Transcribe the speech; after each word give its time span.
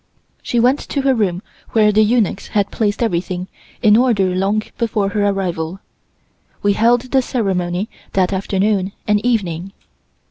She 0.41 0.59
went 0.59 0.79
to 0.79 1.01
her 1.03 1.13
room 1.13 1.43
where 1.73 1.91
the 1.91 2.01
eunuchs 2.03 2.47
had 2.57 2.71
placed 2.71 3.03
everything 3.03 3.47
in 3.83 3.95
order 3.95 4.33
long 4.33 4.63
before 4.79 5.09
her 5.09 5.27
arrival. 5.27 5.79
We 6.63 6.73
held 6.73 7.01
the 7.01 7.21
ceremony 7.21 7.87
that 8.13 8.33
afternoon 8.33 8.93
and 9.07 9.23
evening. 9.23 9.73